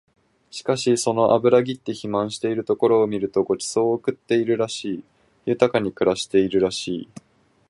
[0.49, 5.03] しかしその脂ぎって肥満しているところを見ると御馳走を食ってるらしい、
[5.45, 7.09] 豊かに暮らしているらしい